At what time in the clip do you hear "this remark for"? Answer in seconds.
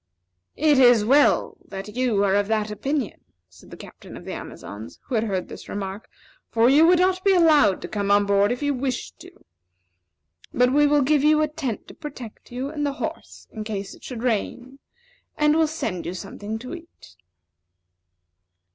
5.47-6.71